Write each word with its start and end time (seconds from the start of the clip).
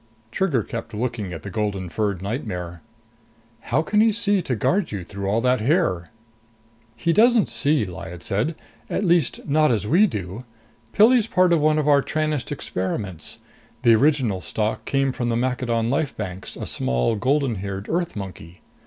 Trigger 0.31 0.63
kept 0.63 0.95
looking 0.95 1.31
at 1.31 1.43
the 1.43 1.51
golden 1.51 1.87
furred 1.87 2.23
nightmare. 2.23 2.81
"How 3.59 3.83
can 3.83 4.01
he 4.01 4.11
see 4.11 4.41
to 4.41 4.55
guard 4.55 4.91
you 4.91 5.03
through 5.03 5.27
all 5.27 5.41
that 5.41 5.61
hair?" 5.61 6.09
"He 6.95 7.13
doesn't 7.13 7.49
see," 7.49 7.85
Lyad 7.85 8.23
said. 8.23 8.55
"At 8.89 9.03
least 9.03 9.47
not 9.47 9.69
as 9.71 9.85
we 9.85 10.07
do. 10.07 10.43
Pilli's 10.91 11.27
part 11.27 11.53
of 11.53 11.59
one 11.59 11.77
of 11.77 11.87
our 11.87 12.01
Tranest 12.01 12.51
experiments 12.51 13.37
the 13.83 13.93
original 13.93 14.41
stock 14.41 14.85
came 14.85 15.11
from 15.11 15.29
the 15.29 15.37
Maccadon 15.37 15.91
life 15.91 16.17
banks, 16.17 16.55
a 16.55 16.65
small 16.65 17.15
golden 17.15 17.57
haired 17.57 17.87
Earth 17.87 18.15
monkey. 18.15 18.61